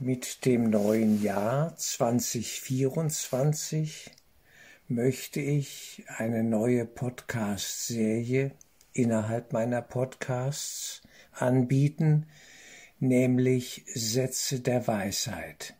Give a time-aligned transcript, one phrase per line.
[0.00, 4.10] Mit dem neuen Jahr 2024
[4.88, 8.50] möchte ich eine neue Podcast-Serie
[8.92, 12.26] innerhalb meiner Podcasts anbieten,
[12.98, 15.76] nämlich Sätze der Weisheit.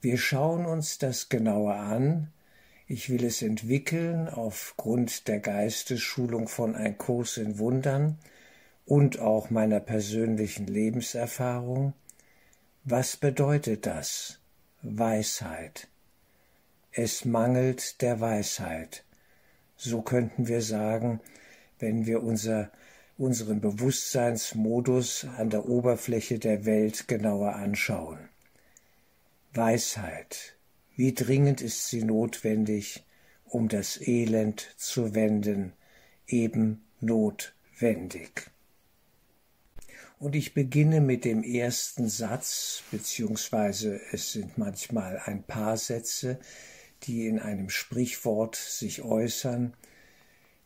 [0.00, 2.30] Wir schauen uns das genauer an.
[2.86, 8.16] Ich will es entwickeln aufgrund der Geistesschulung von Ein Kurs in Wundern
[8.84, 11.92] und auch meiner persönlichen Lebenserfahrung
[12.88, 14.38] was bedeutet das?
[14.80, 15.88] Weisheit.
[16.92, 19.02] Es mangelt der Weisheit.
[19.76, 21.20] So könnten wir sagen,
[21.80, 22.70] wenn wir unser,
[23.18, 28.28] unseren Bewusstseinsmodus an der Oberfläche der Welt genauer anschauen.
[29.52, 30.54] Weisheit.
[30.94, 33.04] Wie dringend ist sie notwendig,
[33.46, 35.72] um das Elend zu wenden,
[36.28, 38.48] eben notwendig.
[40.18, 46.38] Und ich beginne mit dem ersten Satz, beziehungsweise es sind manchmal ein paar Sätze,
[47.02, 49.74] die in einem Sprichwort sich äußern,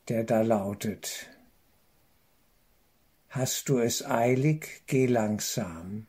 [0.08, 1.28] der da lautet
[3.28, 6.06] Hast du es eilig, geh langsam.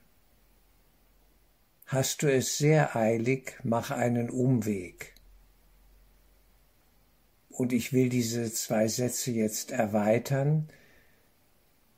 [1.86, 5.14] Hast du es sehr eilig, mach einen Umweg.
[7.50, 10.70] Und ich will diese zwei Sätze jetzt erweitern,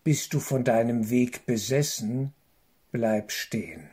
[0.04, 2.34] bist du von deinem Weg besessen,
[2.92, 3.90] bleib stehen.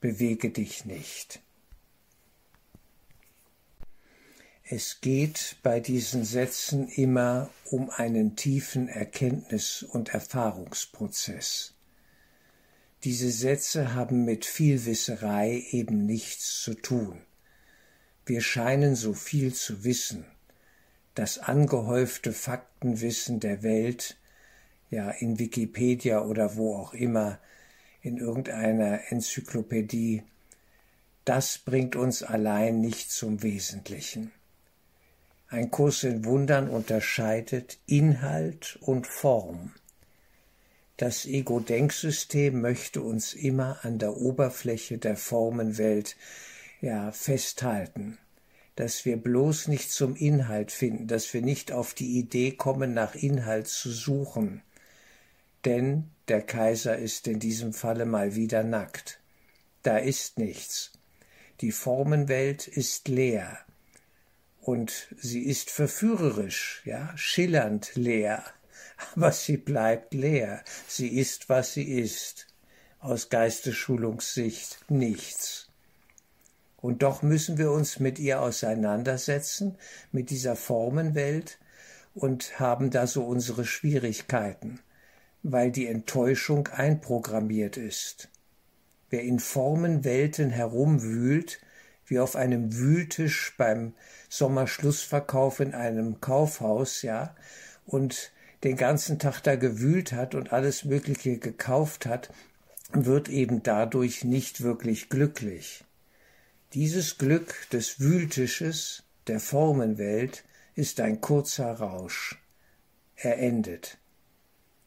[0.00, 1.40] Bewege dich nicht.
[4.70, 11.74] Es geht bei diesen Sätzen immer um einen tiefen Erkenntnis- und Erfahrungsprozess.
[13.04, 17.22] Diese Sätze haben mit Vielwisserei eben nichts zu tun.
[18.26, 20.26] Wir scheinen so viel zu wissen.
[21.14, 24.18] Das angehäufte Faktenwissen der Welt
[24.90, 27.38] ja in Wikipedia oder wo auch immer,
[28.00, 30.22] in irgendeiner Enzyklopädie,
[31.24, 34.32] das bringt uns allein nicht zum Wesentlichen.
[35.48, 39.72] Ein Kurs in Wundern unterscheidet Inhalt und Form.
[40.96, 46.16] Das Ego-Denksystem möchte uns immer an der Oberfläche der Formenwelt
[46.80, 48.18] ja festhalten,
[48.74, 53.14] dass wir bloß nicht zum Inhalt finden, dass wir nicht auf die Idee kommen, nach
[53.14, 54.62] Inhalt zu suchen,
[55.68, 59.20] denn der Kaiser ist in diesem Falle mal wieder nackt.
[59.82, 60.92] Da ist nichts.
[61.60, 63.58] Die Formenwelt ist leer.
[64.62, 68.44] Und sie ist verführerisch, ja, schillernd leer.
[69.14, 70.64] Aber sie bleibt leer.
[70.86, 72.46] Sie ist, was sie ist.
[72.98, 75.68] Aus Geistesschulungssicht nichts.
[76.78, 79.76] Und doch müssen wir uns mit ihr auseinandersetzen,
[80.12, 81.58] mit dieser Formenwelt,
[82.14, 84.80] und haben da so unsere Schwierigkeiten
[85.42, 88.28] weil die Enttäuschung einprogrammiert ist.
[89.10, 91.60] Wer in Formenwelten herumwühlt,
[92.06, 93.94] wie auf einem Wühltisch beim
[94.28, 97.34] Sommerschlussverkauf in einem Kaufhaus, ja,
[97.86, 98.32] und
[98.64, 102.30] den ganzen Tag da gewühlt hat und alles Mögliche gekauft hat,
[102.92, 105.84] wird eben dadurch nicht wirklich glücklich.
[106.74, 110.44] Dieses Glück des Wühltisches, der Formenwelt,
[110.74, 112.38] ist ein kurzer Rausch.
[113.16, 113.98] Er endet.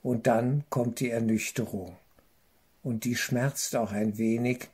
[0.03, 1.97] Und dann kommt die Ernüchterung.
[2.83, 4.69] Und die schmerzt auch ein wenig.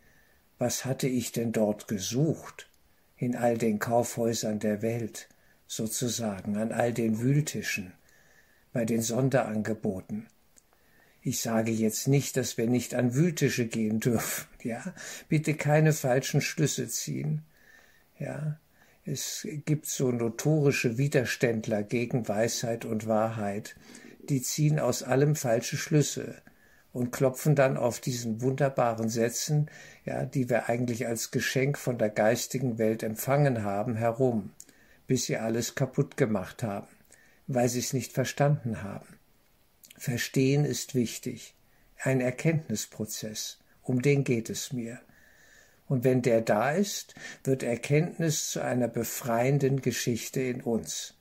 [0.57, 2.69] Was hatte ich denn dort gesucht?
[3.17, 5.27] In all den Kaufhäusern der Welt,
[5.65, 7.93] sozusagen, an all den Wühltischen,
[8.73, 10.27] bei den Sonderangeboten.
[11.21, 14.93] Ich sage jetzt nicht, dass wir nicht an Wühltische gehen dürfen, ja.
[15.27, 17.41] Bitte keine falschen Schlüsse ziehen,
[18.19, 18.59] ja.
[19.03, 23.77] Es gibt so notorische Widerständler gegen Weisheit und Wahrheit,
[24.29, 26.41] die ziehen aus allem falsche Schlüsse
[26.93, 29.69] und klopfen dann auf diesen wunderbaren Sätzen,
[30.05, 34.51] ja, die wir eigentlich als Geschenk von der geistigen Welt empfangen haben, herum,
[35.05, 36.87] bis sie alles kaputt gemacht haben,
[37.45, 39.07] weil sie es nicht verstanden haben.
[39.97, 41.55] Verstehen ist wichtig,
[41.99, 44.99] ein Erkenntnisprozess, um den geht es mir.
[45.87, 51.16] Und wenn der da ist, wird Erkenntnis zu einer befreienden Geschichte in uns.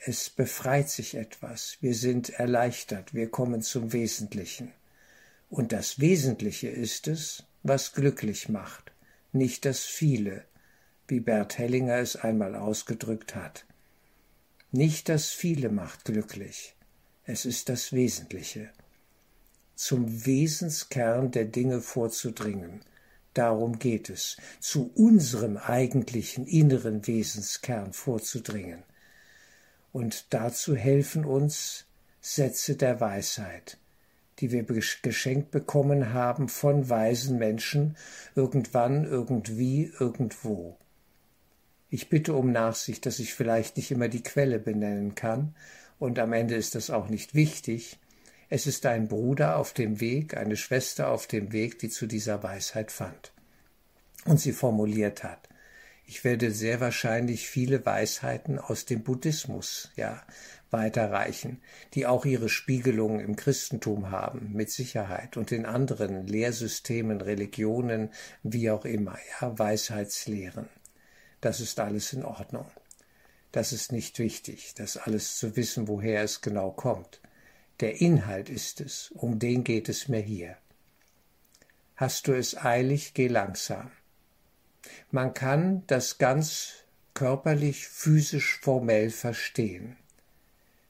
[0.00, 4.72] Es befreit sich etwas, wir sind erleichtert, wir kommen zum Wesentlichen.
[5.50, 8.92] Und das Wesentliche ist es, was glücklich macht,
[9.32, 10.44] nicht das Viele,
[11.08, 13.66] wie Bert Hellinger es einmal ausgedrückt hat.
[14.70, 16.76] Nicht das Viele macht glücklich,
[17.24, 18.70] es ist das Wesentliche.
[19.74, 22.82] Zum Wesenskern der Dinge vorzudringen,
[23.34, 28.82] darum geht es, zu unserem eigentlichen inneren Wesenskern vorzudringen.
[29.92, 31.86] Und dazu helfen uns
[32.20, 33.78] Sätze der Weisheit,
[34.38, 37.96] die wir geschenkt bekommen haben von weisen Menschen,
[38.34, 40.76] irgendwann, irgendwie, irgendwo.
[41.90, 45.54] Ich bitte um Nachsicht, dass ich vielleicht nicht immer die Quelle benennen kann,
[45.98, 47.98] und am Ende ist das auch nicht wichtig.
[48.48, 52.42] Es ist ein Bruder auf dem Weg, eine Schwester auf dem Weg, die zu dieser
[52.42, 53.32] Weisheit fand
[54.24, 55.47] und sie formuliert hat.
[56.10, 60.22] Ich werde sehr wahrscheinlich viele Weisheiten aus dem Buddhismus, ja,
[60.70, 61.60] weiterreichen,
[61.92, 68.08] die auch ihre Spiegelung im Christentum haben, mit Sicherheit, und in anderen Lehrsystemen, Religionen,
[68.42, 70.70] wie auch immer, ja, Weisheitslehren.
[71.42, 72.70] Das ist alles in Ordnung.
[73.52, 77.20] Das ist nicht wichtig, das alles zu wissen, woher es genau kommt.
[77.80, 80.56] Der Inhalt ist es, um den geht es mir hier.
[81.96, 83.90] Hast du es eilig, geh langsam.
[85.10, 86.74] Man kann das ganz
[87.14, 89.96] körperlich, physisch, formell verstehen.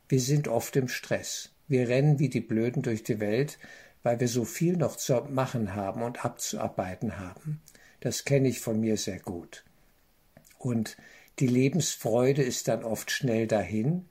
[0.09, 1.51] Wir sind oft im Stress.
[1.69, 3.59] Wir rennen wie die Blöden durch die Welt,
[4.03, 7.61] weil wir so viel noch zu machen haben und abzuarbeiten haben.
[8.01, 9.65] Das kenne ich von mir sehr gut.
[10.59, 10.97] Und
[11.39, 14.09] die Lebensfreude ist dann oft schnell dahin,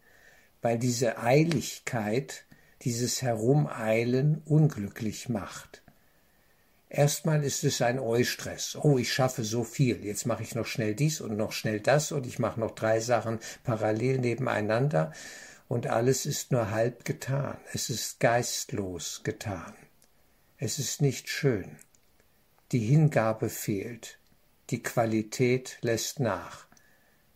[0.61, 2.45] weil diese Eiligkeit,
[2.83, 5.81] dieses Herumeilen unglücklich macht.
[6.89, 8.77] Erstmal ist es ein Eustress.
[8.81, 10.05] Oh, ich schaffe so viel.
[10.05, 13.01] Jetzt mache ich noch schnell dies und noch schnell das und ich mache noch drei
[13.01, 15.11] Sachen parallel nebeneinander
[15.67, 17.57] und alles ist nur halb getan.
[17.73, 19.73] Es ist geistlos getan.
[20.57, 21.75] Es ist nicht schön.
[22.71, 24.17] Die Hingabe fehlt.
[24.69, 26.67] Die Qualität lässt nach.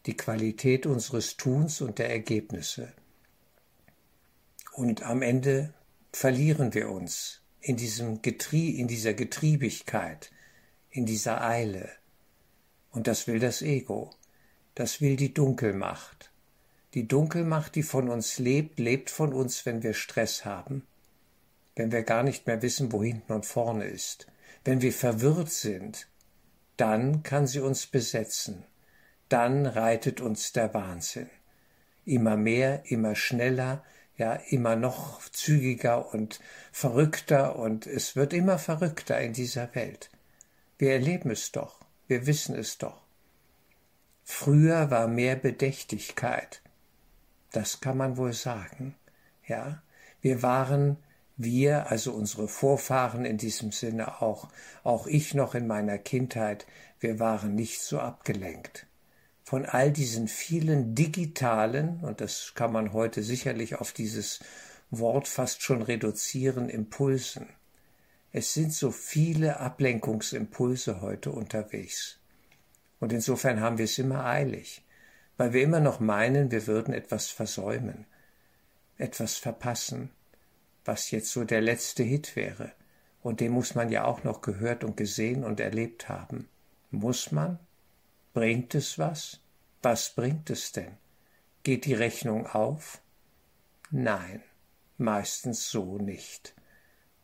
[0.06, 2.94] Die Qualität unseres Tuns und der Ergebnisse.
[4.74, 5.74] Und am Ende
[6.14, 10.32] verlieren wir uns in diesem Getrie, in dieser Getriebigkeit,
[10.90, 11.90] in dieser Eile.
[12.92, 14.12] Und das will das Ego.
[14.76, 16.32] Das will die Dunkelmacht.
[16.94, 20.86] Die Dunkelmacht, die von uns lebt, lebt von uns, wenn wir Stress haben,
[21.76, 24.28] wenn wir gar nicht mehr wissen, wo hinten und vorne ist,
[24.66, 26.08] wenn wir verwirrt sind,
[26.78, 28.66] dann kann sie uns besetzen,
[29.30, 31.30] dann reitet uns der Wahnsinn.
[32.06, 33.84] Immer mehr, immer schneller,
[34.22, 36.40] ja immer noch zügiger und
[36.72, 40.12] verrückter und es wird immer verrückter in dieser Welt.
[40.78, 43.02] Wir erleben es doch, wir wissen es doch.
[44.24, 46.62] Früher war mehr Bedächtigkeit.
[47.52, 48.96] Das kann man wohl sagen.
[49.48, 49.82] Ja,
[50.22, 50.98] wir waren
[51.36, 54.50] wir, also unsere Vorfahren in diesem Sinne auch,
[54.84, 56.68] auch ich noch in meiner Kindheit,
[57.00, 58.86] wir waren nicht so abgelenkt
[59.52, 64.40] von all diesen vielen digitalen, und das kann man heute sicherlich auf dieses
[64.92, 67.50] Wort fast schon reduzieren, Impulsen.
[68.32, 72.18] Es sind so viele Ablenkungsimpulse heute unterwegs.
[73.02, 74.86] Und insofern haben wir es immer eilig,
[75.36, 78.06] weil wir immer noch meinen, wir würden etwas versäumen,
[78.98, 80.12] etwas verpassen,
[80.86, 82.72] was jetzt so der letzte Hit wäre.
[83.22, 86.48] Und den muss man ja auch noch gehört und gesehen und erlebt haben.
[86.90, 87.60] Muss man?
[88.34, 89.41] Bringt es was?
[89.82, 90.98] Was bringt es denn?
[91.64, 93.02] Geht die Rechnung auf?
[93.90, 94.44] Nein,
[94.98, 96.54] meistens so nicht.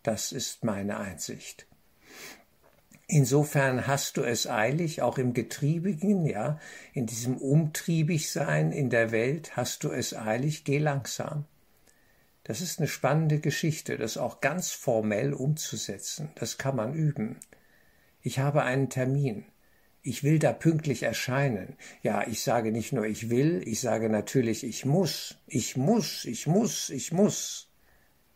[0.03, 1.67] Das ist meine Einsicht.
[3.07, 6.59] Insofern hast du es eilig, auch im Getriebigen, ja,
[6.93, 11.45] in diesem Umtriebigsein in der Welt hast du es eilig, geh langsam.
[12.43, 16.31] Das ist eine spannende Geschichte, das auch ganz formell umzusetzen.
[16.35, 17.37] Das kann man üben.
[18.21, 19.45] Ich habe einen Termin
[20.07, 21.75] ich will da pünktlich erscheinen.
[22.01, 26.47] Ja, ich sage nicht nur ich will, ich sage natürlich ich muss, ich muss, ich
[26.47, 27.67] muss, ich muss.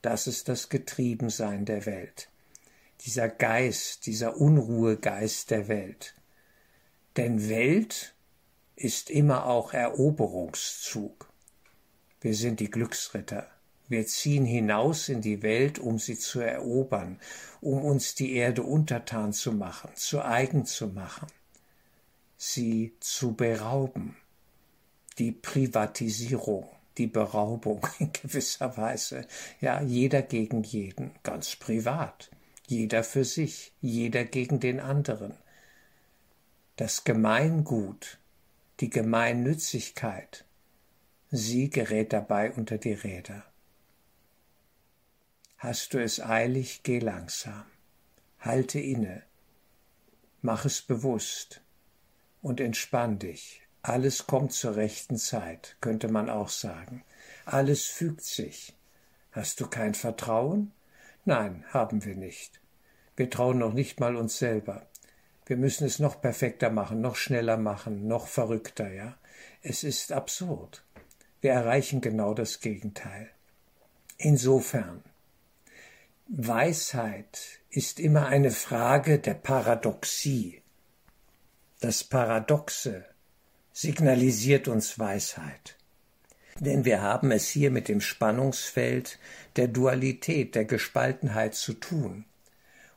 [0.01, 2.30] Das ist das Getriebensein der Welt.
[3.06, 6.13] Dieser Geist, dieser Unruhegeist der Welt.
[7.16, 8.16] Denn Welt
[8.75, 11.30] ist immer auch Eroberungszug.
[12.20, 13.50] Wir sind die Glücksritter.
[13.88, 17.20] Wir ziehen hinaus in die Welt, um sie zu erobern,
[17.62, 21.28] um uns die Erde untertan zu machen, zu eigen zu machen
[22.43, 24.17] sie zu berauben.
[25.19, 26.67] Die Privatisierung,
[26.98, 29.27] die Beraubung in gewisser Weise,
[29.60, 32.31] ja, jeder gegen jeden, ganz privat,
[32.65, 35.38] jeder für sich, jeder gegen den anderen.
[36.77, 38.17] Das Gemeingut,
[38.79, 40.43] die Gemeinnützigkeit,
[41.29, 43.45] sie gerät dabei unter die Räder.
[45.57, 47.65] Hast du es eilig, geh langsam,
[48.39, 49.21] halte inne,
[50.41, 51.62] mach es bewusst,
[52.41, 53.62] und entspann dich.
[53.81, 57.03] Alles kommt zur rechten Zeit, könnte man auch sagen.
[57.45, 58.75] Alles fügt sich.
[59.31, 60.71] Hast du kein Vertrauen?
[61.25, 62.60] Nein, haben wir nicht.
[63.15, 64.88] Wir trauen noch nicht mal uns selber.
[65.45, 69.17] Wir müssen es noch perfekter machen, noch schneller machen, noch verrückter, ja.
[69.62, 70.83] Es ist absurd.
[71.41, 73.29] Wir erreichen genau das Gegenteil.
[74.17, 75.03] Insofern,
[76.27, 80.61] Weisheit ist immer eine Frage der Paradoxie.
[81.82, 83.06] Das Paradoxe
[83.74, 85.78] signalisiert uns Weisheit.
[86.60, 89.18] Denn wir haben es hier mit dem Spannungsfeld
[89.56, 92.26] der Dualität, der Gespaltenheit zu tun.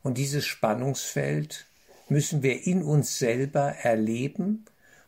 [0.03, 1.64] Und dieses Spannungsfeld
[2.11, 4.67] müssen wir in uns selber erleben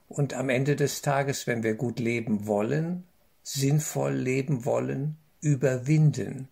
[0.09, 3.05] und am Ende des Tages, wenn wir gut leben wollen,
[3.43, 6.49] sinnvoll leben wollen, überwinden.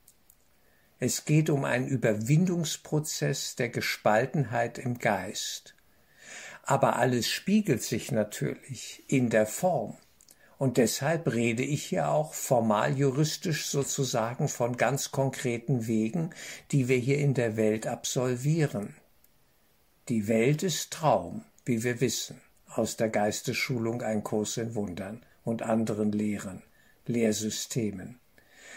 [1.00, 5.74] Es geht um einen Überwindungsprozess der Gespaltenheit im Geist.
[6.66, 9.97] Aber alles spiegelt sich natürlich in der Form.
[10.56, 16.30] Und deshalb rede ich hier auch formal juristisch sozusagen von ganz konkreten Wegen,
[16.71, 18.94] die wir hier in der Welt absolvieren.
[20.09, 25.62] Die Welt ist Traum, wie wir wissen, aus der Geistesschulung ein Kurs in Wundern und
[25.62, 26.62] anderen Lehren,
[27.06, 28.21] Lehrsystemen.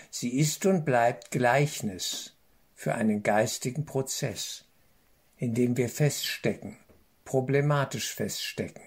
[0.09, 2.33] Sie ist und bleibt Gleichnis
[2.73, 4.65] für einen geistigen Prozess,
[5.37, 6.77] in dem wir feststecken,
[7.27, 8.81] problematisch feststecken,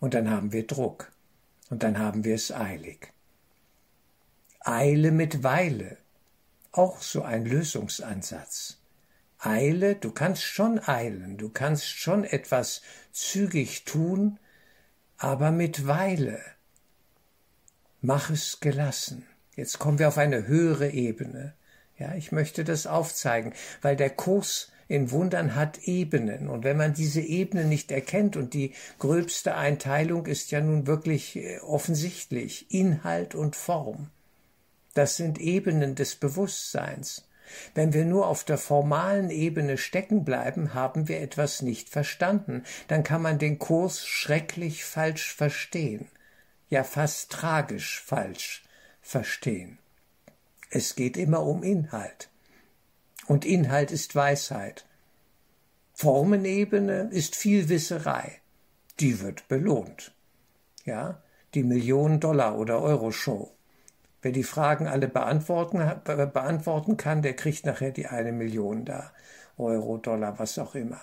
[0.00, 1.12] und dann haben wir Druck,
[1.68, 3.12] und dann haben wir es eilig.
[4.60, 5.98] Eile mit Weile,
[6.72, 8.78] auch so ein Lösungsansatz.
[9.38, 12.80] Eile, du kannst schon eilen, du kannst schon etwas
[13.12, 14.38] zügig tun,
[15.18, 16.40] aber mit Weile.
[18.00, 19.26] Mach es gelassen.
[19.56, 21.54] Jetzt kommen wir auf eine höhere Ebene.
[21.98, 26.48] Ja, ich möchte das aufzeigen, weil der Kurs in Wundern hat Ebenen.
[26.48, 31.36] Und wenn man diese Ebenen nicht erkennt, und die gröbste Einteilung ist ja nun wirklich
[31.36, 34.08] äh, offensichtlich, Inhalt und Form.
[34.94, 37.28] Das sind Ebenen des Bewusstseins.
[37.74, 42.64] Wenn wir nur auf der formalen Ebene stecken bleiben, haben wir etwas nicht verstanden.
[42.88, 46.08] Dann kann man den Kurs schrecklich falsch verstehen.
[46.68, 48.64] Ja, fast tragisch falsch
[49.00, 49.78] verstehen.
[50.70, 52.28] Es geht immer um Inhalt.
[53.28, 54.86] Und Inhalt ist Weisheit.
[55.92, 58.40] Formenebene ist Vielwisserei.
[59.00, 60.14] Die wird belohnt.
[60.84, 63.52] Ja, die Millionen Dollar oder Euro Show.
[64.22, 69.12] Wer die Fragen alle beantworten, beantworten kann, der kriegt nachher die eine Million da.
[69.58, 71.00] Euro, Dollar, was auch immer.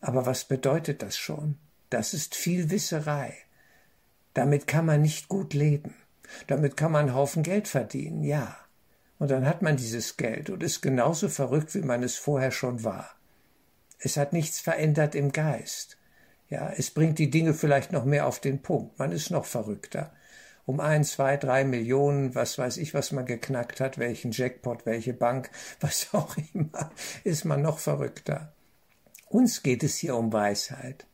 [0.00, 1.58] Aber was bedeutet das schon?
[1.90, 3.34] Das ist Vielwisserei.
[4.32, 5.94] Damit kann man nicht gut leben.
[6.46, 8.56] Damit kann man einen Haufen Geld verdienen, ja.
[9.18, 12.84] Und dann hat man dieses Geld und ist genauso verrückt, wie man es vorher schon
[12.84, 13.14] war.
[13.98, 15.96] Es hat nichts verändert im Geist.
[16.48, 18.98] Ja, es bringt die Dinge vielleicht noch mehr auf den Punkt.
[18.98, 20.12] Man ist noch verrückter.
[20.64, 25.14] Um ein, zwei, drei Millionen, was weiß ich, was man geknackt hat, welchen Jackpot, welche
[25.14, 26.90] Bank, was auch immer,
[27.24, 28.52] ist man noch verrückter.
[29.28, 31.06] Uns geht es hier um Weisheit.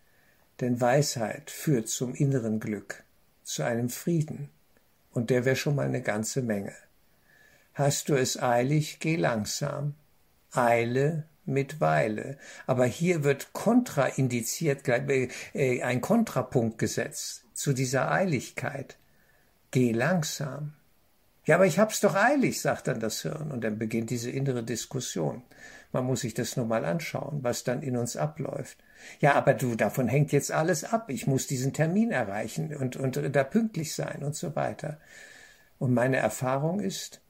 [0.61, 3.04] Denn Weisheit führt zum inneren Glück,
[3.42, 4.50] zu einem Frieden
[5.12, 6.73] und der wäre schon mal eine ganze Menge.
[7.75, 9.95] Hast du es eilig, geh langsam.
[10.52, 12.37] Eile mit Weile.
[12.67, 18.97] Aber hier wird kontraindiziert, äh, ein Kontrapunkt gesetzt zu dieser Eiligkeit.
[19.71, 20.75] Geh langsam.
[21.45, 23.50] Ja, aber ich hab's doch eilig, sagt dann das Hirn.
[23.50, 25.43] Und dann beginnt diese innere Diskussion.
[25.91, 28.79] Man muss sich das nur mal anschauen, was dann in uns abläuft.
[29.21, 31.11] Ja, aber du, davon hängt jetzt alles ab.
[31.11, 34.99] Ich muss diesen Termin erreichen und, und da pünktlich sein und so weiter.
[35.79, 37.22] Und meine Erfahrung ist,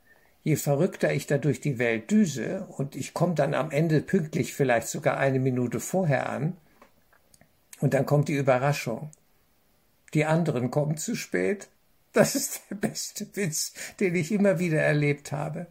[0.42, 4.54] je verrückter ich da durch die Welt düse und ich komme dann am Ende pünktlich
[4.54, 6.56] vielleicht sogar eine Minute vorher an,
[7.80, 9.10] und dann kommt die Überraschung.
[10.14, 11.68] Die anderen kommen zu spät
[12.12, 15.66] das ist der beste Witz, den ich immer wieder erlebt habe.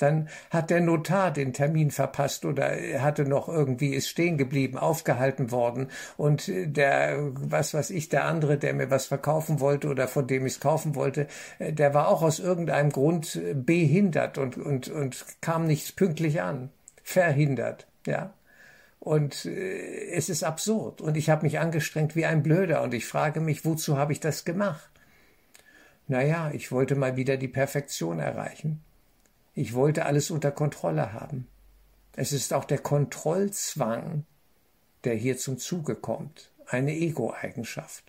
[0.00, 5.50] Dann hat der Notar den Termin verpasst oder hatte noch irgendwie ist stehen geblieben, aufgehalten
[5.50, 10.26] worden und der, was weiß ich, der andere, der mir was verkaufen wollte oder von
[10.26, 11.26] dem ich es kaufen wollte,
[11.58, 16.70] der war auch aus irgendeinem Grund behindert und, und, und kam nicht pünktlich an.
[17.02, 18.32] Verhindert, ja.
[19.00, 21.00] Und äh, es ist absurd.
[21.00, 24.20] Und ich habe mich angestrengt wie ein Blöder und ich frage mich, wozu habe ich
[24.20, 24.90] das gemacht?
[26.06, 28.82] Naja, ich wollte mal wieder die Perfektion erreichen.
[29.60, 31.46] Ich wollte alles unter Kontrolle haben.
[32.16, 34.24] Es ist auch der Kontrollzwang,
[35.04, 38.04] der hier zum Zuge kommt, eine Ego-Eigenschaft.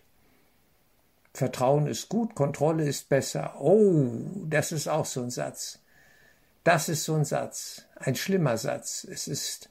[1.34, 3.60] Vertrauen ist gut, Kontrolle ist besser.
[3.60, 4.08] Oh,
[4.48, 5.80] das ist auch so ein Satz.
[6.64, 9.04] Das ist so ein Satz, ein schlimmer Satz.
[9.04, 9.68] Es ist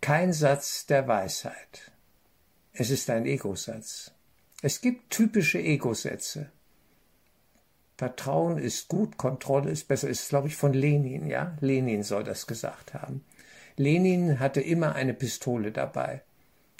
[0.00, 1.92] kein Satz der Weisheit.
[2.72, 4.10] Es ist ein Ego-Satz.
[4.62, 6.50] Es gibt typische Ego-Sätze.
[8.00, 10.08] Vertrauen ist gut, Kontrolle ist besser.
[10.08, 11.54] Ist, glaube ich, von Lenin, ja?
[11.60, 13.26] Lenin soll das gesagt haben.
[13.76, 16.22] Lenin hatte immer eine Pistole dabei.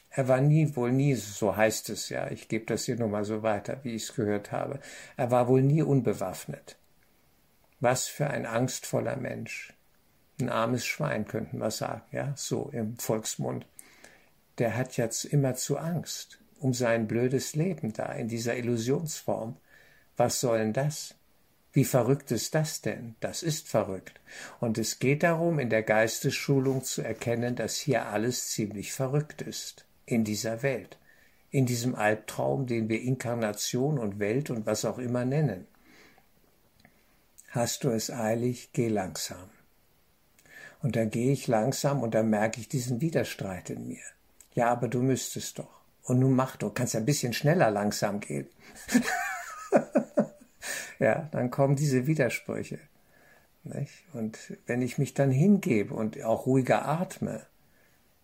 [0.09, 3.27] Er war nie, wohl nie, so heißt es ja, ich gebe das hier nur mal
[3.27, 4.81] so weiter, wie ich es gehört habe.
[5.19, 6.79] Er war wohl nie unbewaffnet.
[7.81, 9.75] Was für ein angstvoller Mensch.
[10.41, 13.67] Ein armes Schwein könnten wir sagen, ja, so im Volksmund.
[14.57, 19.57] Der hat jetzt immer zu Angst um sein blödes Leben da in dieser Illusionsform.
[20.21, 21.15] Was soll denn das?
[21.73, 23.15] Wie verrückt ist das denn?
[23.21, 24.21] Das ist verrückt.
[24.61, 29.87] Und es geht darum, in der Geistesschulung zu erkennen, dass hier alles ziemlich verrückt ist
[30.05, 30.99] in dieser Welt,
[31.51, 35.67] in diesem Albtraum, den wir Inkarnation und Welt und was auch immer nennen.
[37.49, 39.49] Hast du es eilig, geh langsam.
[40.83, 44.05] Und dann gehe ich langsam und dann merke ich diesen Widerstreit in mir.
[44.53, 45.81] Ja, aber du müsstest doch.
[46.03, 48.51] Und nun mach doch, kannst ja ein bisschen schneller langsam gehen.
[51.01, 52.79] ja, dann kommen diese Widersprüche.
[53.65, 54.05] Nicht?
[54.13, 57.45] Und wenn ich mich dann hingebe und auch ruhiger atme,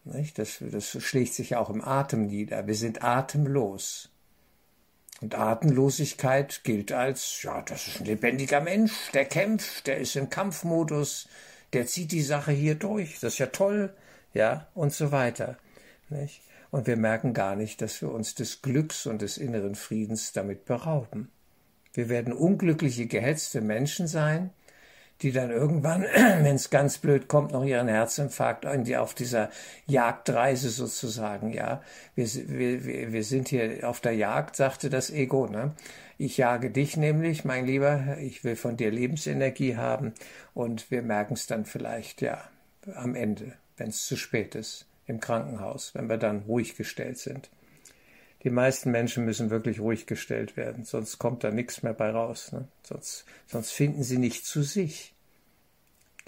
[0.06, 0.38] nicht?
[0.38, 2.66] Das, das schlägt sich auch im Atem nieder.
[2.66, 4.10] Wir sind atemlos.
[5.20, 10.28] Und Atemlosigkeit gilt als, ja, das ist ein lebendiger Mensch, der kämpft, der ist im
[10.28, 11.26] Kampfmodus,
[11.72, 13.94] der zieht die Sache hier durch, das ist ja toll,
[14.34, 15.56] ja, und so weiter.
[16.10, 16.42] Nicht?
[16.70, 20.66] Und wir merken gar nicht, dass wir uns des Glücks und des inneren Friedens damit
[20.66, 21.32] berauben.
[21.96, 24.50] Wir werden unglückliche, gehetzte Menschen sein,
[25.22, 29.50] die dann irgendwann, wenn es ganz blöd kommt, noch ihren Herzinfarkt auf dieser
[29.86, 31.82] Jagdreise sozusagen, ja.
[32.14, 35.72] Wir, wir, wir sind hier auf der Jagd, sagte das Ego, ne?
[36.18, 40.14] Ich jage dich nämlich, mein Lieber, ich will von dir Lebensenergie haben
[40.54, 42.42] und wir merken es dann vielleicht, ja,
[42.94, 47.50] am Ende, wenn es zu spät ist, im Krankenhaus, wenn wir dann ruhig gestellt sind.
[48.46, 52.52] Die meisten Menschen müssen wirklich ruhig gestellt werden, sonst kommt da nichts mehr bei raus.
[52.52, 52.68] Ne?
[52.84, 55.16] Sonst, sonst finden sie nicht zu sich.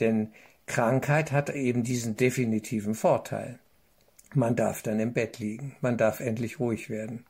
[0.01, 0.33] Denn
[0.67, 3.61] Krankheit hat eben diesen definitiven Vorteil.
[4.35, 7.25] Man darf dann im Bett liegen, man darf endlich ruhig werden.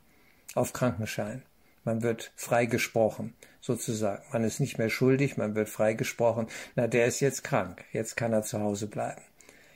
[0.54, 1.42] Auf Krankenschein.
[1.84, 4.22] Man wird freigesprochen, sozusagen.
[4.32, 6.46] Man ist nicht mehr schuldig, man wird freigesprochen.
[6.76, 9.20] Na, der ist jetzt krank, jetzt kann er zu Hause bleiben.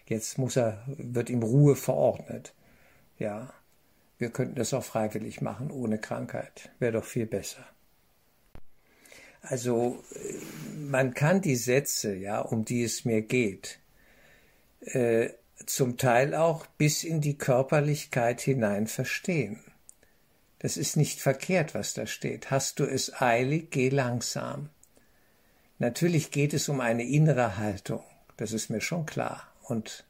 [0.07, 2.55] Jetzt muss er, wird ihm Ruhe verordnet.
[3.19, 3.53] Ja,
[4.23, 6.71] wir könnten das auch freiwillig machen, ohne Krankheit.
[6.79, 7.67] Wäre doch viel besser.
[9.43, 10.03] Also
[10.77, 13.81] man kann die Sätze, ja, um die es mir geht,
[14.83, 15.31] äh,
[15.67, 19.59] zum Teil auch bis in die Körperlichkeit hinein verstehen.
[20.61, 22.53] Das ist nicht verkehrt, was da steht.
[22.53, 24.69] Hast du es eilig, geh langsam.
[25.81, 28.05] Natürlich geht es um eine innere Haltung,
[28.37, 29.49] das ist mir schon klar.
[29.65, 30.05] Und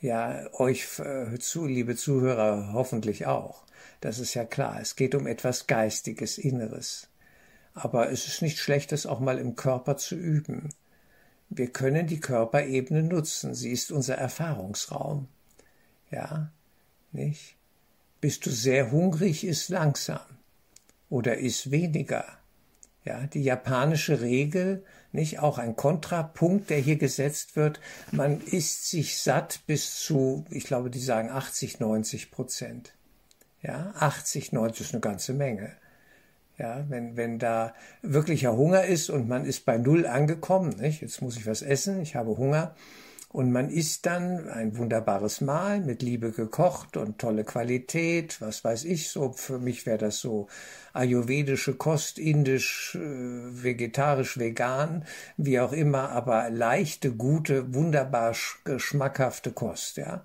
[0.00, 3.64] ja, euch äh, zu, liebe Zuhörer, hoffentlich auch.
[4.00, 4.78] Das ist ja klar.
[4.80, 7.08] Es geht um etwas Geistiges, Inneres.
[7.74, 10.68] Aber es ist nicht schlecht, das auch mal im Körper zu üben.
[11.48, 13.54] Wir können die Körperebene nutzen.
[13.54, 15.28] Sie ist unser Erfahrungsraum.
[16.10, 16.50] Ja,
[17.12, 17.56] nicht?
[18.20, 20.20] Bist du sehr hungrig, ist langsam.
[21.08, 22.24] Oder ist weniger.
[23.04, 27.80] Ja, die japanische Regel, nicht auch ein Kontrapunkt, der hier gesetzt wird.
[28.12, 32.94] Man isst sich satt bis zu, ich glaube, die sagen 80, 90 Prozent.
[33.62, 35.72] Ja, 80, 90 ist eine ganze Menge.
[36.56, 41.02] Ja, wenn, wenn da wirklicher Hunger ist und man ist bei Null angekommen, nicht?
[41.02, 42.74] Jetzt muss ich was essen, ich habe Hunger,
[43.34, 48.84] und man isst dann ein wunderbares Mahl mit Liebe gekocht und tolle Qualität, was weiß
[48.84, 49.32] ich so.
[49.32, 50.46] Für mich wäre das so
[50.92, 55.04] ayurvedische Kost, indisch, äh, vegetarisch, vegan,
[55.36, 60.24] wie auch immer, aber leichte, gute, wunderbar geschmackhafte Kost, ja.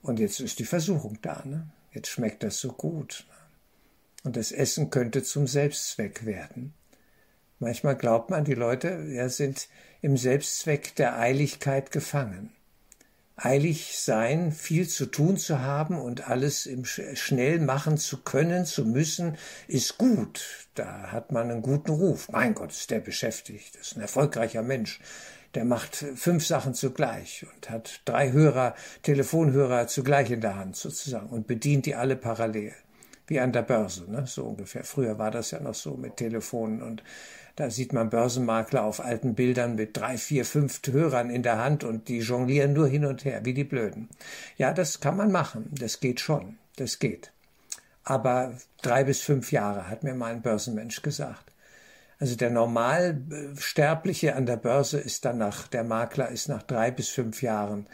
[0.00, 1.66] Und jetzt ist die Versuchung da, ne?
[1.92, 3.26] Jetzt schmeckt das so gut.
[4.22, 6.72] Und das Essen könnte zum Selbstzweck werden.
[7.58, 9.68] Manchmal glaubt man, die Leute ja, sind
[10.04, 12.50] im Selbstzweck der Eiligkeit gefangen.
[13.36, 18.84] Eilig sein, viel zu tun zu haben und alles im schnell machen zu können, zu
[18.84, 20.68] müssen, ist gut.
[20.74, 22.28] Da hat man einen guten Ruf.
[22.30, 25.00] Mein Gott, ist der beschäftigt, ist ein erfolgreicher Mensch.
[25.54, 31.30] Der macht fünf Sachen zugleich und hat drei Hörer, Telefonhörer zugleich in der Hand sozusagen
[31.30, 32.74] und bedient die alle parallel
[33.26, 34.26] wie an der Börse, ne?
[34.26, 34.84] so ungefähr.
[34.84, 37.02] Früher war das ja noch so mit Telefonen und
[37.56, 41.84] da sieht man Börsenmakler auf alten Bildern mit drei, vier, fünf Hörern in der Hand
[41.84, 44.08] und die jonglieren nur hin und her, wie die Blöden.
[44.56, 47.32] Ja, das kann man machen, das geht schon, das geht.
[48.02, 51.52] Aber drei bis fünf Jahre, hat mir mal ein Börsenmensch gesagt.
[52.18, 57.08] Also der Normalsterbliche an der Börse ist dann nach, der Makler ist nach drei bis
[57.08, 57.86] fünf Jahren,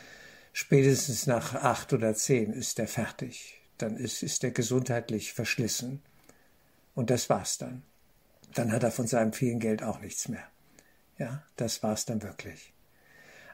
[0.52, 6.02] spätestens nach acht oder zehn ist er fertig dann ist, ist er gesundheitlich verschlissen.
[6.94, 7.82] Und das war's dann.
[8.54, 10.44] Dann hat er von seinem vielen Geld auch nichts mehr.
[11.18, 12.72] Ja, das war's dann wirklich.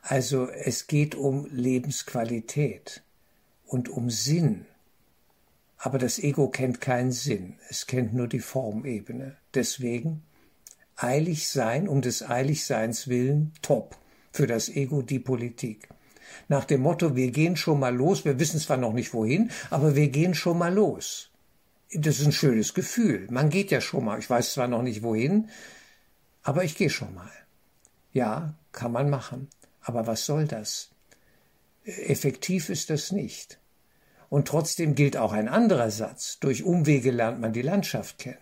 [0.03, 3.03] Also es geht um Lebensqualität
[3.67, 4.67] und um Sinn.
[5.79, 9.37] Aber das Ego kennt keinen Sinn, es kennt nur die Formebene.
[9.55, 10.23] Deswegen
[10.97, 13.97] eilig sein, um des Eiligseins willen, top.
[14.37, 15.89] für das Ego die Politik.
[16.49, 19.97] Nach dem Motto, wir gehen schon mal los, wir wissen zwar noch nicht wohin, aber
[19.97, 21.31] wir gehen schon mal los.
[21.93, 23.27] Das ist ein schönes Gefühl.
[23.31, 24.19] Man geht ja schon mal.
[24.19, 25.49] Ich weiß zwar noch nicht wohin,
[26.43, 27.31] aber ich gehe schon mal.
[28.13, 29.49] Ja, kann man machen.
[29.83, 30.91] Aber was soll das?
[31.85, 33.59] Effektiv ist das nicht.
[34.29, 36.39] Und trotzdem gilt auch ein anderer Satz.
[36.41, 38.39] Durch Umwege lernt man die Landschaft kennen.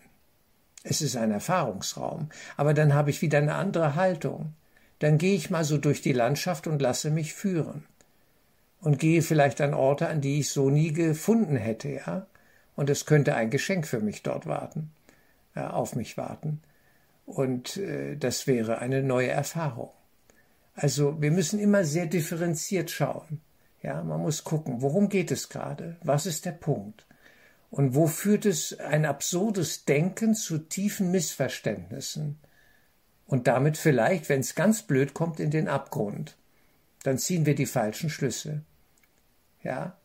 [0.82, 2.30] Es ist ein Erfahrungsraum.
[2.56, 4.54] Aber dann habe ich wieder eine andere Haltung.
[4.98, 7.84] Dann gehe ich mal so durch die Landschaft und lasse mich führen.
[8.80, 12.26] Und gehe vielleicht an Orte, an die ich so nie gefunden hätte, ja.
[12.76, 14.90] Und es könnte ein Geschenk für mich dort warten,
[15.54, 16.60] ja, auf mich warten.
[17.26, 19.90] Und äh, das wäre eine neue Erfahrung.
[20.74, 23.40] Also wir müssen immer sehr differenziert schauen.
[23.82, 25.96] Ja, man muss gucken, worum geht es gerade?
[26.02, 27.06] Was ist der Punkt?
[27.70, 32.38] Und wo führt es ein absurdes Denken zu tiefen Missverständnissen?
[33.26, 36.36] Und damit vielleicht, wenn es ganz blöd kommt, in den Abgrund.
[37.02, 38.62] Dann ziehen wir die falschen Schlüsse.
[39.62, 39.96] Ja,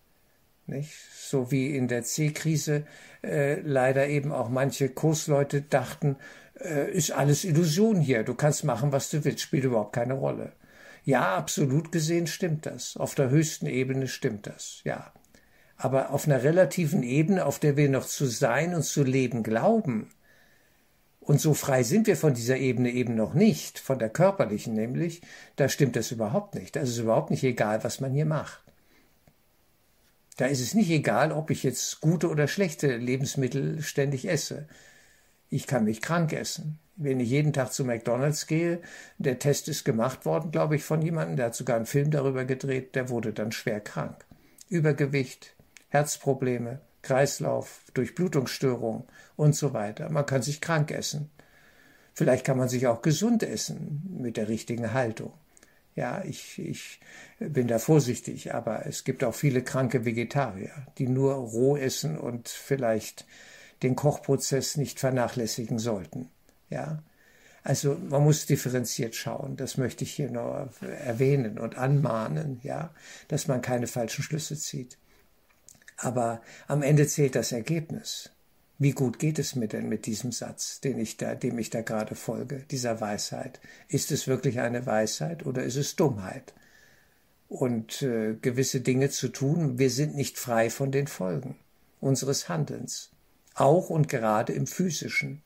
[0.69, 0.93] nicht?
[1.21, 2.85] So wie in der C-Krise
[3.23, 6.15] äh, leider eben auch manche Kursleute dachten,
[6.59, 10.53] äh, ist alles Illusion hier, du kannst machen, was du willst, spielt überhaupt keine Rolle.
[11.03, 12.97] Ja, absolut gesehen stimmt das.
[12.97, 15.11] Auf der höchsten Ebene stimmt das, ja.
[15.77, 20.09] Aber auf einer relativen Ebene, auf der wir noch zu sein und zu leben glauben,
[21.29, 25.21] und so frei sind wir von dieser Ebene eben noch nicht, von der körperlichen nämlich,
[25.57, 26.75] da stimmt das überhaupt nicht.
[26.75, 28.63] Da ist überhaupt nicht egal, was man hier macht.
[30.39, 34.67] Da ist es nicht egal, ob ich jetzt gute oder schlechte Lebensmittel ständig esse.
[35.49, 38.81] Ich kann mich krank essen wenn ich jeden Tag zu McDonalds gehe,
[39.17, 42.43] der Test ist gemacht worden, glaube ich, von jemandem, der hat sogar einen Film darüber
[42.43, 44.25] gedreht, der wurde dann schwer krank.
[44.67, 45.55] Übergewicht,
[45.87, 50.09] Herzprobleme, Kreislauf, Durchblutungsstörung und so weiter.
[50.09, 51.31] Man kann sich krank essen.
[52.13, 55.31] Vielleicht kann man sich auch gesund essen mit der richtigen Haltung.
[55.99, 57.01] Ja, ich, ich
[57.39, 62.47] bin da vorsichtig, aber es gibt auch viele kranke Vegetarier, die nur roh essen und
[62.47, 63.25] vielleicht
[63.83, 66.29] den Kochprozess nicht vernachlässigen sollten.
[66.69, 67.03] Ja,
[67.63, 69.57] also man muss differenziert schauen.
[69.57, 70.69] Das möchte ich hier nur
[71.03, 72.93] erwähnen und anmahnen, ja,
[73.27, 74.97] dass man keine falschen Schlüsse zieht.
[75.97, 78.31] Aber am Ende zählt das Ergebnis.
[78.81, 81.81] Wie gut geht es mir denn mit diesem Satz, den ich da, dem ich da
[81.81, 83.59] gerade folge, dieser Weisheit?
[83.89, 86.53] Ist es wirklich eine Weisheit oder ist es Dummheit?
[87.49, 91.57] Und äh, gewisse Dinge zu tun, wir sind nicht frei von den Folgen
[91.99, 93.11] unseres Handelns,
[93.53, 95.41] auch und gerade im physischen.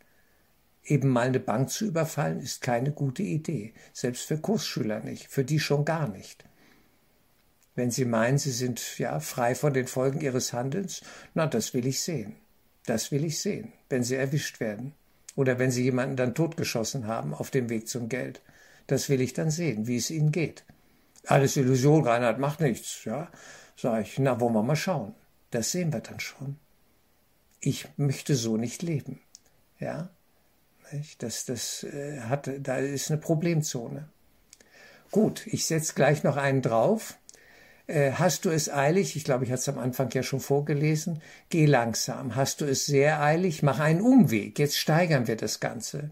[0.84, 5.44] Eben mal eine Bank zu überfallen, ist keine gute Idee, selbst für Kursschüler nicht, für
[5.44, 6.46] die schon gar nicht.
[7.74, 11.02] Wenn Sie meinen, Sie sind ja frei von den Folgen Ihres Handelns,
[11.34, 12.36] na, das will ich sehen.
[12.86, 14.94] Das will ich sehen, wenn Sie erwischt werden.
[15.36, 18.42] Oder wenn Sie jemanden dann totgeschossen haben auf dem Weg zum Geld.
[18.88, 20.64] Das will ich dann sehen, wie es Ihnen geht.
[21.26, 23.32] Alles Illusion, Reinhard macht nichts, ja.
[23.76, 25.16] Sag ich, na, wollen wir mal schauen.
[25.52, 26.58] Das sehen wir dann schon.
[27.60, 29.22] Ich möchte so nicht leben.
[29.80, 30.10] Ja,
[31.20, 34.10] das, das äh, hat, da ist eine Problemzone.
[35.12, 37.18] Gut, ich setze gleich noch einen drauf.
[37.88, 39.16] Äh, hast du es eilig?
[39.16, 41.22] Ich glaube, ich hatte es am Anfang ja schon vorgelesen.
[41.50, 42.36] Geh langsam.
[42.36, 43.64] Hast du es sehr eilig?
[43.64, 44.58] Mach einen Umweg.
[44.60, 46.12] Jetzt steigern wir das Ganze.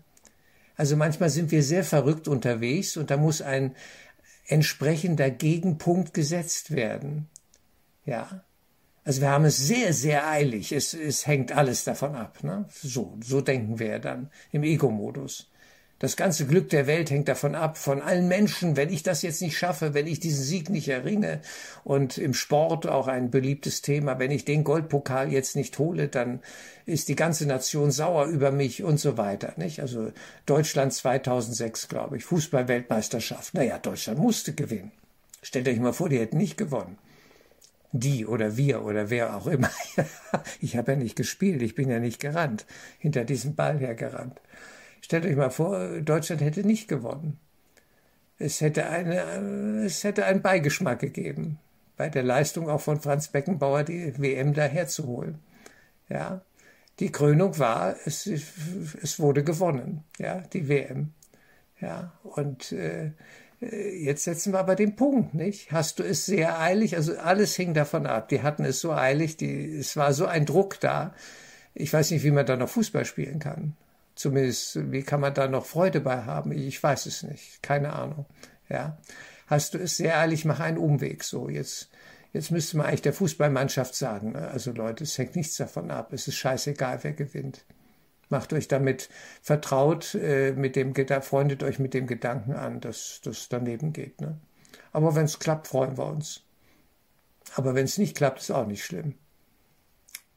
[0.76, 3.76] Also manchmal sind wir sehr verrückt unterwegs und da muss ein
[4.48, 7.28] entsprechender Gegenpunkt gesetzt werden.
[8.06, 8.44] Ja,
[9.04, 10.72] also wir haben es sehr, sehr eilig.
[10.72, 12.44] Es, es hängt alles davon ab.
[12.44, 12.66] Ne?
[12.70, 15.51] So, so denken wir dann im Ego-Modus.
[16.02, 19.40] Das ganze Glück der Welt hängt davon ab, von allen Menschen, wenn ich das jetzt
[19.40, 21.42] nicht schaffe, wenn ich diesen Sieg nicht erringe.
[21.84, 26.40] Und im Sport auch ein beliebtes Thema, wenn ich den Goldpokal jetzt nicht hole, dann
[26.88, 29.54] ist die ganze Nation sauer über mich und so weiter.
[29.58, 29.80] Nicht?
[29.80, 30.12] Also
[30.48, 33.54] Deutschland 2006, glaube ich, Fußballweltmeisterschaft.
[33.54, 34.92] Naja, Deutschland musste gewinnen.
[35.44, 36.98] Stellt euch mal vor, die hätten nicht gewonnen
[37.92, 39.70] die oder wir oder wer auch immer.
[40.62, 42.66] ich habe ja nicht gespielt, ich bin ja nicht gerannt,
[43.00, 44.40] hinter diesem Ball hergerannt.
[45.02, 47.40] Stellt euch mal vor, Deutschland hätte nicht gewonnen.
[48.38, 51.60] Es hätte, eine, es hätte einen Beigeschmack gegeben,
[51.98, 55.40] bei der Leistung auch von Franz Beckenbauer die WM daherzuholen.
[56.10, 56.42] Ja,
[57.00, 61.14] die Krönung war, es, es wurde gewonnen, ja, die WM.
[61.80, 63.12] Ja, und äh,
[63.62, 65.72] äh, jetzt setzen wir aber den Punkt, nicht?
[65.72, 66.96] Hast du es sehr eilig?
[66.96, 68.30] Also alles hing davon ab.
[68.30, 71.14] Die hatten es so eilig, die, es war so ein Druck da.
[71.74, 73.76] Ich weiß nicht, wie man da noch Fußball spielen kann.
[74.22, 76.52] Zumindest, wie kann man da noch Freude bei haben?
[76.52, 77.64] Ich weiß es nicht.
[77.64, 78.28] Keine Ahnung.
[78.70, 79.00] Ja.
[79.48, 80.46] Hast du es sehr eilig?
[80.46, 81.24] Mach einen Umweg.
[81.24, 81.90] So, jetzt,
[82.32, 84.34] jetzt müsste man eigentlich der Fußballmannschaft sagen.
[84.34, 84.48] Ne?
[84.48, 86.14] Also Leute, es hängt nichts davon ab.
[86.14, 87.66] Es ist scheißegal, wer gewinnt.
[88.30, 89.10] Macht euch damit
[89.42, 94.22] vertraut, äh, mit dem, freundet euch mit dem Gedanken an, dass das daneben geht.
[94.22, 94.38] Ne?
[94.92, 96.44] Aber wenn es klappt, freuen wir uns.
[97.56, 99.16] Aber wenn es nicht klappt, ist auch nicht schlimm.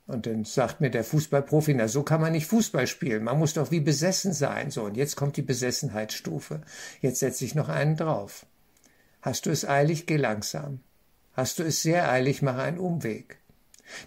[0.06, 3.24] Und dann sagt mir der Fußballprofi, na so kann man nicht Fußball spielen.
[3.24, 4.70] Man muss doch wie besessen sein.
[4.70, 6.60] So, und jetzt kommt die Besessenheitsstufe.
[7.00, 8.44] Jetzt setze ich noch einen drauf.
[9.22, 10.80] Hast du es eilig, geh langsam.
[11.32, 13.38] Hast du es sehr eilig, mach einen Umweg.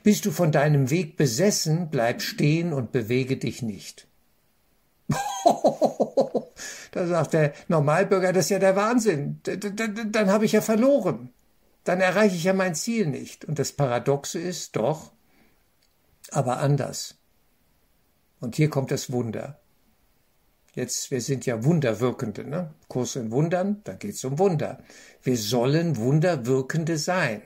[0.04, 4.08] Bist du von deinem Weg besessen, bleib stehen und bewege dich nicht.
[6.92, 9.42] da sagt der Normalbürger, das ist ja der Wahnsinn.
[9.44, 11.32] Dann habe ich ja verloren.
[11.84, 13.46] Dann erreiche ich ja mein Ziel nicht.
[13.46, 15.12] Und das Paradoxe ist doch,
[16.34, 17.16] aber anders.
[18.40, 19.60] Und hier kommt das Wunder.
[20.74, 22.74] Jetzt, wir sind ja Wunderwirkende, ne?
[22.88, 24.84] Kurs in Wundern, da geht's um Wunder.
[25.24, 27.42] Wir sollen Wunderwirkende sein.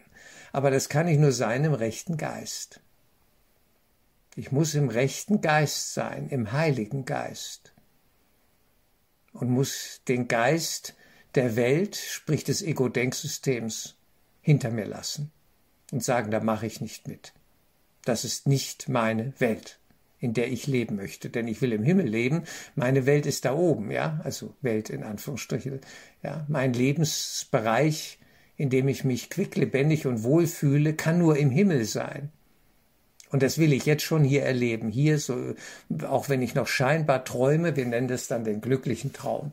[0.52, 2.82] Aber das kann ich nur sein im rechten Geist.
[4.36, 7.74] Ich muss im rechten Geist sein, im Heiligen Geist.
[9.32, 10.96] Und muss den Geist
[11.36, 13.96] der Welt, sprich des Ego-Denksystems,
[14.42, 15.32] hinter mir lassen
[15.92, 17.34] und sagen, da mache ich nicht mit.
[18.06, 19.80] Das ist nicht meine Welt,
[20.20, 22.44] in der ich leben möchte, denn ich will im Himmel leben.
[22.76, 25.82] Meine Welt ist da oben, ja, also Welt in Anführungsstrichen,
[26.24, 28.20] ja, mein Lebensbereich
[28.62, 32.30] in dem ich mich quicklebendig und wohl fühle, kann nur im Himmel sein.
[33.32, 34.90] Und das will ich jetzt schon hier erleben.
[34.90, 35.56] Hier, so,
[36.08, 39.52] auch wenn ich noch scheinbar träume, wir nennen das dann den glücklichen Traum.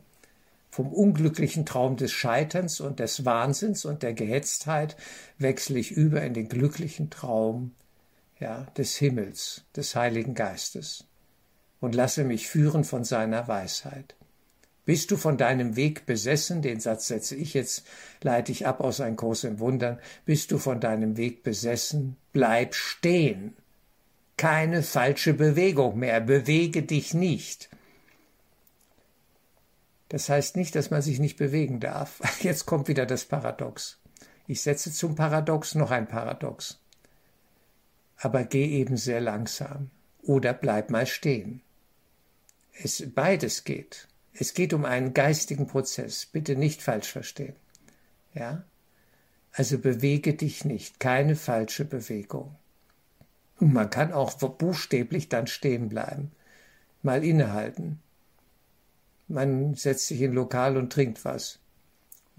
[0.69, 4.95] Vom unglücklichen Traum des Scheiterns und des Wahnsinns und der Gehetztheit
[5.39, 7.71] wechsle ich über in den glücklichen Traum
[8.39, 11.05] ja, des Himmels, des Heiligen Geistes
[11.79, 14.15] und lasse mich führen von seiner Weisheit.
[14.85, 17.85] Bist du von deinem Weg besessen, den Satz setze ich jetzt,
[18.21, 22.73] leite ich ab aus ein Kurs im Wundern, bist du von deinem Weg besessen, bleib
[22.73, 23.55] stehen.
[24.35, 27.69] Keine falsche Bewegung mehr, bewege dich nicht.
[30.07, 32.19] Das heißt nicht, dass man sich nicht bewegen darf.
[32.41, 33.99] Jetzt kommt wieder das Paradox.
[34.47, 36.79] Ich setze zum Paradox noch ein Paradox.
[38.19, 39.89] Aber geh eben sehr langsam
[40.21, 41.61] oder bleib mal stehen.
[42.81, 44.07] Es beides geht.
[44.33, 46.25] Es geht um einen geistigen Prozess.
[46.25, 47.55] Bitte nicht falsch verstehen.
[48.33, 48.63] Ja?
[49.51, 50.99] Also bewege dich nicht.
[50.99, 52.55] Keine falsche Bewegung.
[53.59, 56.31] Und man kann auch buchstäblich dann stehen bleiben.
[57.01, 57.99] Mal innehalten.
[59.27, 61.59] Man setzt sich in Lokal und trinkt was.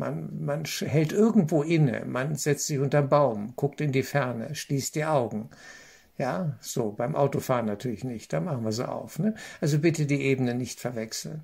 [0.00, 4.94] Man, man hält irgendwo inne, man setzt sich unterm Baum, guckt in die Ferne, schließt
[4.94, 5.50] die Augen.
[6.16, 9.18] Ja, so, beim Autofahren natürlich nicht, da machen wir sie auf.
[9.18, 9.34] Ne?
[9.60, 11.42] Also bitte die Ebene nicht verwechseln.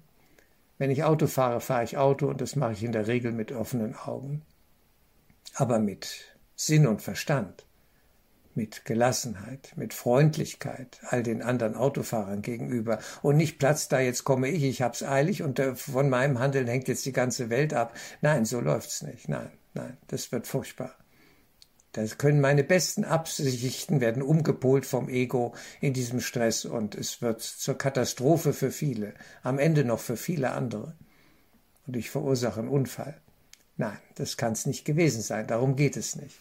[0.79, 3.53] Wenn ich Auto fahre, fahre ich Auto und das mache ich in der Regel mit
[3.53, 4.40] offenen Augen.
[5.55, 7.65] Aber mit Sinn und Verstand,
[8.57, 14.49] mit Gelassenheit, mit Freundlichkeit all den anderen Autofahrern gegenüber und nicht Platz da, jetzt komme
[14.49, 17.95] ich, ich hab's eilig und äh, von meinem Handeln hängt jetzt die ganze Welt ab.
[18.23, 19.29] Nein, so läuft's nicht.
[19.29, 20.97] Nein, nein, das wird furchtbar.
[21.92, 27.40] Das können meine besten Absichten werden umgepolt vom Ego in diesem Stress und es wird
[27.40, 30.95] zur Katastrophe für viele, am Ende noch für viele andere.
[31.87, 33.21] Und ich verursache einen Unfall.
[33.77, 36.38] Nein, das kann es nicht gewesen sein, darum geht es nicht.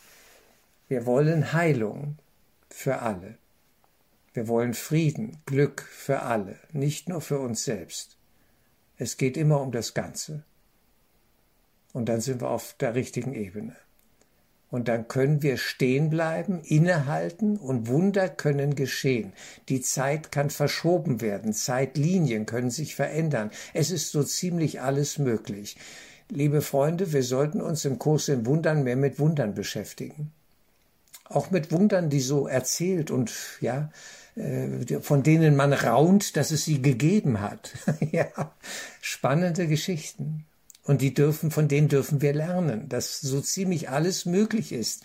[0.88, 2.20] Wir wollen Heilung
[2.70, 3.40] für alle.
[4.34, 8.18] Wir wollen Frieden, Glück für alle, nicht nur für uns selbst.
[8.98, 10.44] Es geht immer um das Ganze.
[11.92, 13.76] Und dann sind wir auf der richtigen Ebene.
[14.70, 19.34] Und dann können wir stehen bleiben, innehalten und Wunder können geschehen.
[19.70, 23.50] Die Zeit kann verschoben werden, Zeitlinien können sich verändern.
[23.74, 25.78] Es ist so ziemlich alles möglich.
[26.30, 30.32] Liebe Freunde, wir sollten uns im Kurs in Wundern mehr mit Wundern beschäftigen.
[31.26, 33.92] Auch mit Wundern, die so erzählt und ja,
[34.36, 37.74] äh, von denen man raunt, dass es sie gegeben hat.
[38.12, 38.28] ja,
[39.02, 40.46] spannende Geschichten.
[40.84, 45.04] Und die dürfen, von denen dürfen wir lernen, dass so ziemlich alles möglich ist.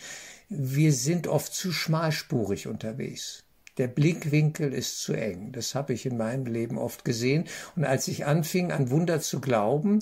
[0.48, 3.44] Wir sind oft zu schmalspurig unterwegs.
[3.78, 5.52] Der Blickwinkel ist zu eng.
[5.52, 7.44] Das habe ich in meinem Leben oft gesehen.
[7.76, 10.00] Und als ich anfing, an Wunder zu glauben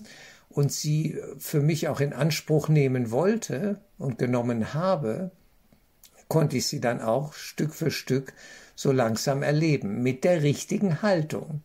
[0.48, 5.30] und sie für mich auch in Anspruch nehmen wollte und genommen habe,
[6.28, 8.32] konnte ich sie dann auch Stück für Stück
[8.74, 11.62] so langsam erleben, mit der richtigen Haltung,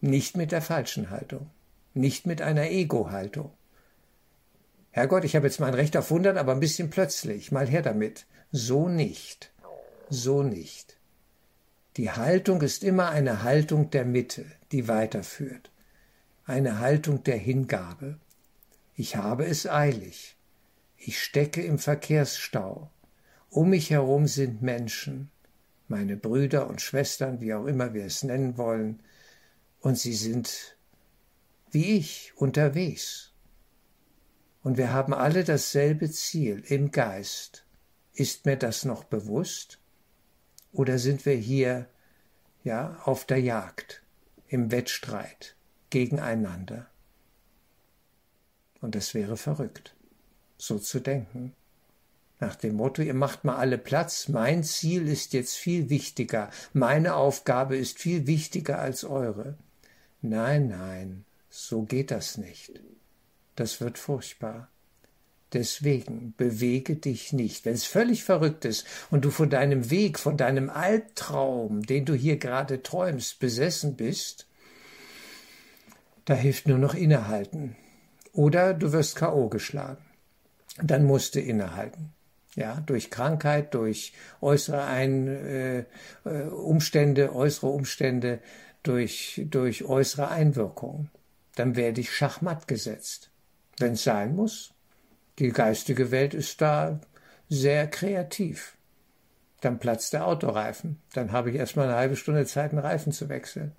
[0.00, 1.50] nicht mit der falschen Haltung
[1.94, 3.52] nicht mit einer Ego-Haltung.
[4.90, 8.26] Herrgott, ich habe jetzt mein Recht auf Wundern, aber ein bisschen plötzlich, mal her damit.
[8.50, 9.52] So nicht.
[10.08, 10.96] So nicht.
[11.96, 15.70] Die Haltung ist immer eine Haltung der Mitte, die weiterführt.
[16.44, 18.18] Eine Haltung der Hingabe.
[18.96, 20.36] Ich habe es eilig.
[20.96, 22.90] Ich stecke im Verkehrsstau.
[23.50, 25.30] Um mich herum sind Menschen.
[25.88, 29.02] meine Brüder und Schwestern, wie auch immer wir es nennen wollen,
[29.80, 30.76] und sie sind
[31.72, 33.32] wie ich unterwegs.
[34.62, 37.64] Und wir haben alle dasselbe Ziel im Geist.
[38.12, 39.78] Ist mir das noch bewusst?
[40.72, 41.88] Oder sind wir hier,
[42.62, 44.02] ja, auf der Jagd,
[44.48, 45.56] im Wettstreit,
[45.90, 46.88] gegeneinander?
[48.80, 49.96] Und das wäre verrückt,
[50.58, 51.54] so zu denken.
[52.40, 57.14] Nach dem Motto, ihr macht mal alle Platz, mein Ziel ist jetzt viel wichtiger, meine
[57.14, 59.56] Aufgabe ist viel wichtiger als eure.
[60.22, 62.80] Nein, nein, so geht das nicht.
[63.56, 64.68] Das wird furchtbar.
[65.52, 67.66] Deswegen bewege dich nicht.
[67.66, 72.14] Wenn es völlig verrückt ist und du von deinem Weg, von deinem Albtraum, den du
[72.14, 74.46] hier gerade träumst, besessen bist,
[76.24, 77.76] da hilft nur noch innehalten.
[78.32, 79.48] Oder du wirst K.O.
[79.48, 80.04] geschlagen.
[80.80, 82.12] Dann musst du innehalten.
[82.56, 85.78] Ja, durch Krankheit, durch äußere Ein, äh,
[86.24, 88.40] äh Umstände, äußere Umstände,
[88.82, 91.10] durch, durch äußere Einwirkungen.
[91.54, 93.30] Dann werde ich schachmatt gesetzt.
[93.78, 94.72] Wenn es sein muss,
[95.38, 97.00] die geistige Welt ist da
[97.48, 98.76] sehr kreativ.
[99.60, 101.00] Dann platzt der Autoreifen.
[101.12, 103.72] Dann habe ich erstmal eine halbe Stunde Zeit, einen Reifen zu wechseln.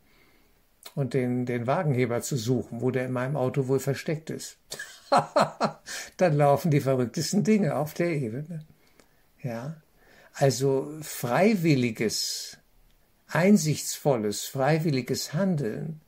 [0.95, 4.57] Und den, den Wagenheber zu suchen, wo der in meinem Auto wohl versteckt ist.
[6.17, 8.65] Dann laufen die verrücktesten Dinge auf der Ebene.
[9.41, 9.81] Ja.
[10.33, 12.57] Also freiwilliges,
[13.27, 16.01] einsichtsvolles, freiwilliges Handeln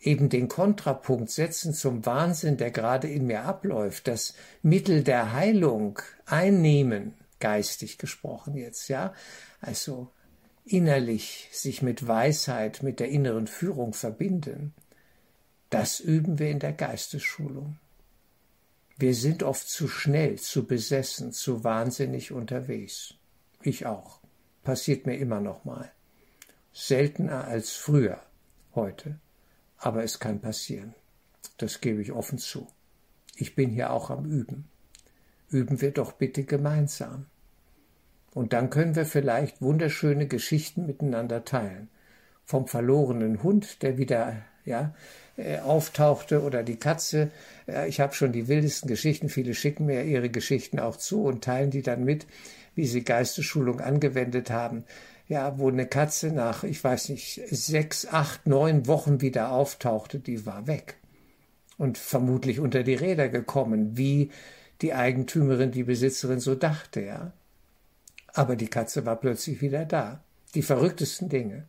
[0.00, 6.00] eben den Kontrapunkt setzen zum Wahnsinn, der gerade in mir abläuft, das Mittel der Heilung
[6.26, 9.12] einnehmen, geistig gesprochen jetzt, ja,
[9.60, 10.10] also
[10.64, 14.74] innerlich sich mit Weisheit, mit der inneren Führung verbinden,
[15.70, 17.78] das üben wir in der Geistesschulung.
[18.98, 23.14] Wir sind oft zu schnell, zu besessen, zu wahnsinnig unterwegs.
[23.62, 24.20] Ich auch.
[24.64, 25.90] Passiert mir immer noch mal.
[26.72, 28.20] Seltener als früher
[28.74, 29.18] heute
[29.78, 30.94] aber es kann passieren.
[31.56, 32.66] Das gebe ich offen zu.
[33.36, 34.68] Ich bin hier auch am Üben.
[35.48, 37.26] Üben wir doch bitte gemeinsam.
[38.34, 41.88] Und dann können wir vielleicht wunderschöne Geschichten miteinander teilen.
[42.44, 44.94] Vom verlorenen Hund, der wieder ja,
[45.36, 47.30] äh, auftauchte, oder die Katze.
[47.86, 49.28] Ich habe schon die wildesten Geschichten.
[49.28, 52.26] Viele schicken mir ihre Geschichten auch zu und teilen die dann mit,
[52.74, 54.84] wie sie Geistesschulung angewendet haben
[55.28, 60.46] ja, wo eine Katze nach, ich weiß nicht, sechs, acht, neun Wochen wieder auftauchte, die
[60.46, 60.96] war weg.
[61.76, 64.30] Und vermutlich unter die Räder gekommen, wie
[64.80, 67.32] die Eigentümerin, die Besitzerin so dachte, ja.
[68.32, 70.24] Aber die Katze war plötzlich wieder da.
[70.54, 71.66] Die verrücktesten Dinge.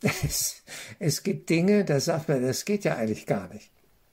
[0.00, 0.62] Es,
[0.98, 3.70] es gibt Dinge, da sagt man, das geht ja eigentlich gar nicht.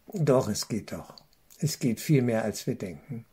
[0.07, 1.15] Doch, es geht doch.
[1.59, 3.25] Es geht viel mehr, als wir denken.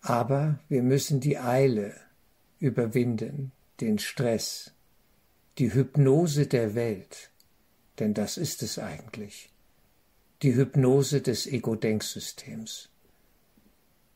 [0.00, 1.94] Aber wir müssen die Eile
[2.58, 4.72] überwinden, den Stress,
[5.58, 7.30] die Hypnose der Welt,
[7.98, 9.50] denn das ist es eigentlich,
[10.42, 12.90] die Hypnose des Ego-Denksystems.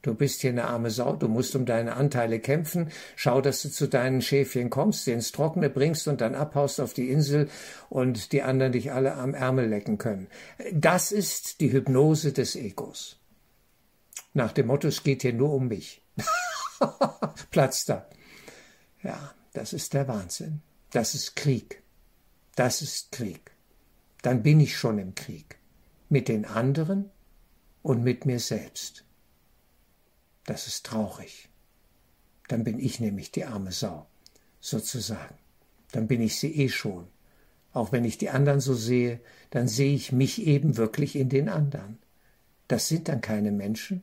[0.09, 3.69] Du bist hier eine arme Sau, du musst um deine Anteile kämpfen, schau, dass du
[3.69, 7.51] zu deinen Schäfchen kommst, sie ins Trockene bringst und dann abhaust auf die Insel
[7.91, 10.29] und die anderen dich alle am Ärmel lecken können.
[10.73, 13.21] Das ist die Hypnose des Egos.
[14.33, 16.01] Nach dem Motto, es geht hier nur um mich.
[17.51, 18.09] Platz da.
[19.03, 20.63] Ja, das ist der Wahnsinn.
[20.91, 21.83] Das ist Krieg.
[22.57, 23.51] Das ist Krieg.
[24.23, 25.59] Dann bin ich schon im Krieg.
[26.09, 27.11] Mit den anderen
[27.83, 29.05] und mit mir selbst.
[30.49, 31.51] Das ist traurig.
[32.49, 34.07] Dann bin ich nämlich die arme Sau,
[34.61, 35.35] sozusagen.
[35.93, 37.07] Dann bin ich sie eh schon.
[37.75, 41.51] Auch wenn ich die anderen so sehe, dann sehe ich mich eben wirklich in den
[41.51, 41.99] anderen.
[42.67, 44.01] Das sind dann keine Menschen,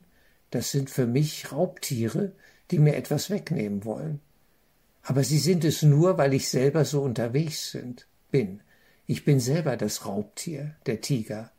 [0.52, 2.30] das sind für mich Raubtiere,
[2.70, 4.20] die mir etwas wegnehmen wollen.
[5.02, 8.62] Aber sie sind es nur, weil ich selber so unterwegs sind, bin.
[9.06, 11.50] Ich bin selber das Raubtier, der Tiger,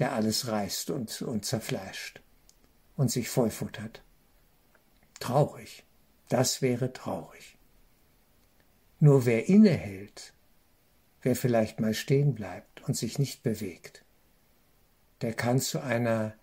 [0.00, 2.22] der alles reißt und, und zerfleischt
[2.96, 4.02] und sich vollfuttert.
[5.20, 5.84] Traurig.
[6.28, 7.56] Das wäre traurig.
[8.98, 10.32] Nur wer innehält,
[11.22, 14.04] wer vielleicht mal stehen bleibt und sich nicht bewegt,
[15.20, 16.34] der kann zu einer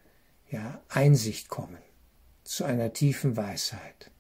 [0.50, 1.82] ja, Einsicht kommen,
[2.44, 4.12] zu einer tiefen Weisheit.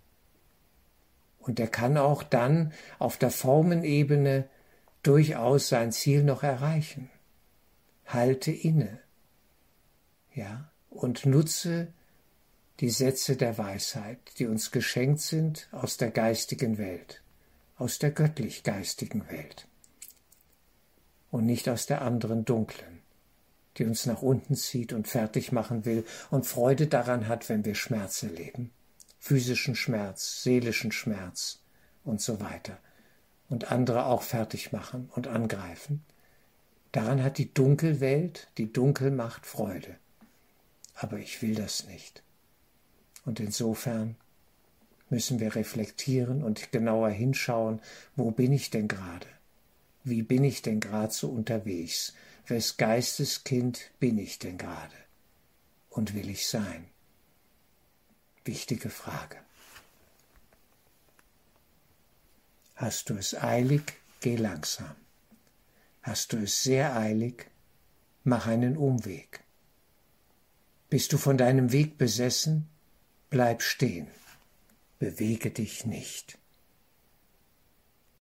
[1.39, 4.49] Und er kann auch dann auf der Formenebene
[5.03, 7.09] durchaus sein Ziel noch erreichen.
[8.05, 8.99] Halte inne.
[10.33, 11.93] Ja, und nutze
[12.79, 17.21] die Sätze der Weisheit, die uns geschenkt sind aus der geistigen Welt,
[17.77, 19.67] aus der göttlich-geistigen Welt
[21.31, 23.01] und nicht aus der anderen dunklen,
[23.77, 27.75] die uns nach unten zieht und fertig machen will und Freude daran hat, wenn wir
[27.75, 28.71] Schmerz erleben
[29.23, 31.61] physischen Schmerz, seelischen Schmerz
[32.03, 32.77] und so weiter.
[33.49, 36.03] und andere auch fertig machen und angreifen.
[36.91, 39.95] Daran hat die Dunkelwelt, die Dunkelmacht Freude.
[40.95, 42.23] Aber ich will das nicht.
[43.25, 44.15] Und insofern
[45.09, 47.81] müssen wir reflektieren und genauer hinschauen,
[48.15, 49.27] wo bin ich denn gerade?
[50.03, 52.13] Wie bin ich denn gerade so unterwegs?
[52.47, 54.95] Wes Geisteskind bin ich denn gerade?
[55.89, 56.89] Und will ich sein?
[58.43, 59.37] Wichtige Frage.
[62.75, 64.95] Hast du es eilig, geh langsam.
[66.01, 67.49] Hast du es sehr eilig,
[68.25, 69.41] mach einen Umweg.
[70.89, 72.67] Bist du von deinem Weg besessen,
[73.33, 74.05] bleib stehen
[74.99, 76.37] bewege dich nicht.